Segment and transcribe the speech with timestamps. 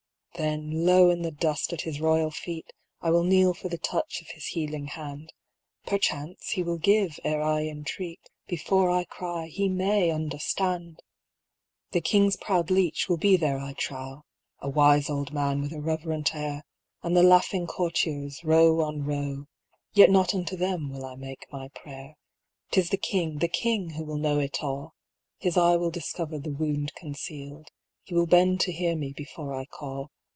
[0.41, 4.21] "Then low in the dust at his royal feet I will kneel for the touch
[4.21, 5.33] of his healing hand;
[5.85, 8.21] Perchance he will give ere I entreat.
[8.47, 11.01] Before I cry he may understand!
[11.47, 14.23] *' The King's proud Leech will be there I trow—
[14.63, 16.63] A wise old man with a reverent air—
[17.03, 19.45] And the laughing courtiers, row on row;
[19.93, 22.15] Yet not unto them will I make my prayer.
[22.71, 24.95] THE KING'S TOUCH 441" 'Tis the King, the King, who will know it all.
[25.37, 27.67] His eye will discover the wound concealed;
[28.01, 30.09] He will bend to hear me before I call.